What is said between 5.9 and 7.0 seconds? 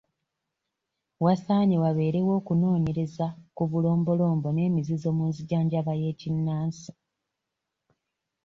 y'ekinnansi.